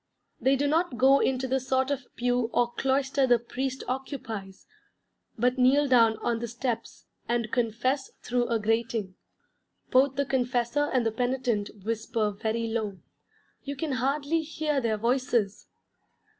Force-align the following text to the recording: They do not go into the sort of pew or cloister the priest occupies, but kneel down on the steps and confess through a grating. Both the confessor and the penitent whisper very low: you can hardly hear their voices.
They 0.39 0.55
do 0.55 0.65
not 0.67 0.97
go 0.97 1.19
into 1.19 1.47
the 1.47 1.59
sort 1.59 1.91
of 1.91 2.07
pew 2.15 2.49
or 2.53 2.71
cloister 2.71 3.27
the 3.27 3.37
priest 3.37 3.83
occupies, 3.87 4.65
but 5.37 5.59
kneel 5.59 5.87
down 5.87 6.17
on 6.23 6.39
the 6.39 6.47
steps 6.47 7.05
and 7.29 7.51
confess 7.51 8.09
through 8.23 8.47
a 8.47 8.57
grating. 8.57 9.13
Both 9.91 10.15
the 10.15 10.25
confessor 10.25 10.89
and 10.91 11.05
the 11.05 11.11
penitent 11.11 11.69
whisper 11.85 12.31
very 12.31 12.65
low: 12.67 12.97
you 13.61 13.75
can 13.75 13.91
hardly 13.91 14.41
hear 14.41 14.81
their 14.81 14.97
voices. 14.97 15.67